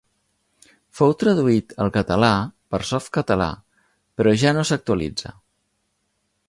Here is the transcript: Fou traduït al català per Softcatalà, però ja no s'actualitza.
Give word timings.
Fou 0.99 1.11
traduït 1.23 1.75
al 1.85 1.93
català 1.97 2.31
per 2.75 2.81
Softcatalà, 2.93 3.51
però 4.19 4.35
ja 4.45 4.57
no 4.59 4.67
s'actualitza. 4.71 5.37